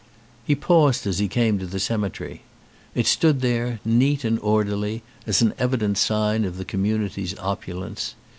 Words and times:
He 0.43 0.55
paused 0.55 1.05
as 1.05 1.19
he 1.19 1.27
came 1.27 1.59
to 1.59 1.67
the 1.67 1.79
cemetery. 1.79 2.41
It 2.95 3.05
stood 3.05 3.41
there, 3.41 3.79
neat 3.85 4.23
and 4.23 4.39
orderly, 4.39 5.03
as 5.27 5.43
an 5.43 5.53
evident 5.59 5.99
sign 5.99 6.43
of 6.43 6.57
the 6.57 6.65
community's 6.65 7.37
opulence. 7.37 8.15